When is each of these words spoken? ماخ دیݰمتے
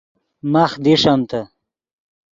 ماخ 0.51 0.71
دیݰمتے 0.83 1.41